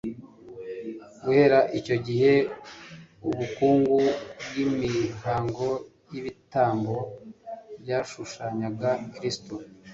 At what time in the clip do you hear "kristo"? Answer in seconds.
9.13-9.53